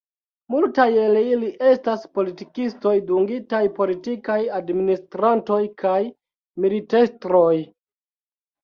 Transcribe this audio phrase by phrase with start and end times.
[0.51, 5.97] Multaj el ili estas politikistoj, dungitaj politikaj administrantoj, kaj
[6.67, 7.49] militestroj.